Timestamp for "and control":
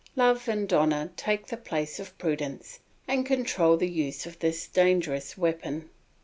3.07-3.77